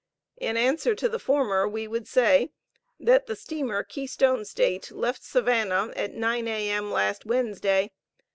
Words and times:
In 0.37 0.57
answer 0.57 0.95
to 0.95 1.07
the 1.07 1.19
former, 1.19 1.67
we 1.67 1.87
would 1.87 2.07
say, 2.07 2.49
that 2.99 3.27
the 3.27 3.35
steamer 3.35 3.83
Keystone 3.83 4.45
State, 4.45 4.89
left 4.91 5.23
Savannah, 5.23 5.93
at 5.95 6.15
9 6.15 6.47
A.M., 6.47 6.89
last 6.91 7.23
Wednesday. 7.27 7.91